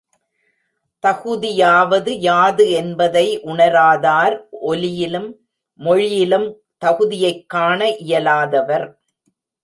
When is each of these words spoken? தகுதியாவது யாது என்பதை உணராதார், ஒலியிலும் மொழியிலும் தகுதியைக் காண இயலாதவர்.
தகுதியாவது 1.03 2.09
யாது 2.09 2.71
என்பதை 2.71 3.41
உணராதார், 3.41 4.43
ஒலியிலும் 4.61 5.35
மொழியிலும் 5.73 6.61
தகுதியைக் 6.85 7.45
காண 7.45 7.89
இயலாதவர். 7.89 8.99